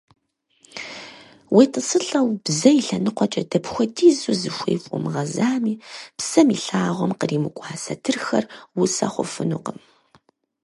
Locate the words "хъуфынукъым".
9.11-9.79